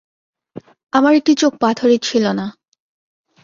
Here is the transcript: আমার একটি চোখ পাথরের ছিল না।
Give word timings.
আমার 0.93 1.13
একটি 1.15 1.33
চোখ 1.35 1.53
পাথরের 1.59 2.01
ছিল 2.01 2.25
না। 2.31 2.45